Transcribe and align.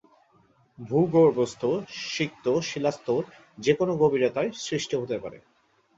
ভূগর্ভস্থ 0.79 1.61
সিক্ত 2.09 2.45
শিলাস্তর 2.61 3.21
যে 3.57 3.73
কোন 3.73 3.89
গভীরতায় 3.97 4.49
সৃষ্টি 4.59 4.95
হতে 4.95 5.17
পারে। 5.19 5.37